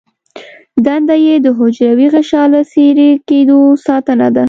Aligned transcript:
دنده 0.85 1.15
یې 1.25 1.35
د 1.45 1.47
حجروي 1.57 2.07
غشا 2.13 2.43
له 2.53 2.61
څیرې 2.71 3.09
کیدو 3.27 3.59
ساتنه 3.85 4.27
ده. 4.35 4.39